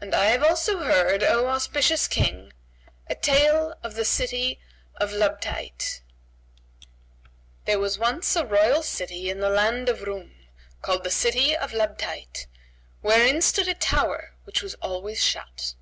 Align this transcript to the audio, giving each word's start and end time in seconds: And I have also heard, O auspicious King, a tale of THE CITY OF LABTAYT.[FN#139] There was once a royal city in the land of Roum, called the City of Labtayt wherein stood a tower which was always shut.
And 0.00 0.14
I 0.14 0.26
have 0.26 0.44
also 0.44 0.84
heard, 0.84 1.24
O 1.24 1.48
auspicious 1.48 2.06
King, 2.06 2.52
a 3.08 3.16
tale 3.16 3.74
of 3.82 3.94
THE 3.96 4.04
CITY 4.04 4.60
OF 4.98 5.10
LABTAYT.[FN#139] 5.10 6.86
There 7.64 7.78
was 7.80 7.98
once 7.98 8.36
a 8.36 8.46
royal 8.46 8.84
city 8.84 9.28
in 9.30 9.40
the 9.40 9.50
land 9.50 9.88
of 9.88 10.02
Roum, 10.02 10.30
called 10.80 11.02
the 11.02 11.10
City 11.10 11.56
of 11.56 11.72
Labtayt 11.72 12.46
wherein 13.00 13.42
stood 13.42 13.66
a 13.66 13.74
tower 13.74 14.36
which 14.44 14.62
was 14.62 14.74
always 14.76 15.20
shut. 15.20 15.74